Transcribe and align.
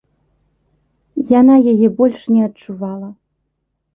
Яна 1.39 1.55
яе 1.73 1.87
больш 1.99 2.21
не 2.37 2.41
адчувала. 2.49 3.09